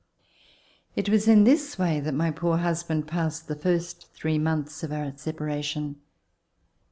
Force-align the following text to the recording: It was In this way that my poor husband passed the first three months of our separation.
It 0.95 1.09
was 1.09 1.27
In 1.27 1.43
this 1.43 1.77
way 1.77 1.99
that 1.99 2.15
my 2.15 2.31
poor 2.31 2.57
husband 2.57 3.05
passed 3.07 3.47
the 3.47 3.55
first 3.55 4.11
three 4.15 4.39
months 4.39 4.81
of 4.81 4.91
our 4.91 5.15
separation. 5.15 5.97